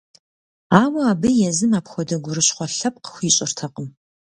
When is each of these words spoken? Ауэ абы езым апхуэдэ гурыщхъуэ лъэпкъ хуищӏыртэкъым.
Ауэ 0.81 1.01
абы 1.11 1.29
езым 1.49 1.71
апхуэдэ 1.79 2.17
гурыщхъуэ 2.23 2.67
лъэпкъ 2.77 3.09
хуищӏыртэкъым. 3.13 3.87